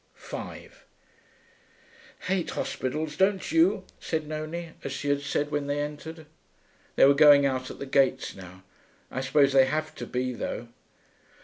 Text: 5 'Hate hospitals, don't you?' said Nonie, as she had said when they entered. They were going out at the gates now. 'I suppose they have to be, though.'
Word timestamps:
5 0.15 0.85
'Hate 2.21 2.49
hospitals, 2.49 3.15
don't 3.15 3.51
you?' 3.51 3.85
said 3.99 4.25
Nonie, 4.27 4.73
as 4.83 4.91
she 4.91 5.09
had 5.09 5.21
said 5.21 5.51
when 5.51 5.67
they 5.67 5.79
entered. 5.79 6.25
They 6.95 7.05
were 7.05 7.13
going 7.13 7.45
out 7.45 7.69
at 7.69 7.77
the 7.77 7.85
gates 7.85 8.35
now. 8.35 8.63
'I 9.11 9.21
suppose 9.21 9.53
they 9.53 9.65
have 9.65 9.93
to 9.93 10.07
be, 10.07 10.33
though.' 10.33 10.69